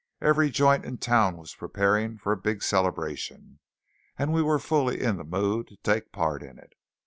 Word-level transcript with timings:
Every 0.19 0.49
joint 0.49 0.83
in 0.83 0.97
town 0.97 1.37
was 1.37 1.53
preparing 1.53 2.17
for 2.17 2.31
a 2.31 2.35
big 2.35 2.63
celebration, 2.63 3.59
and 4.17 4.33
we 4.33 4.41
were 4.41 4.57
fully 4.57 4.99
in 4.99 5.17
the 5.17 5.23
mood 5.23 5.67
to 5.67 5.77
take 5.83 6.11
part 6.11 6.41
in 6.41 6.57
it. 6.57 6.73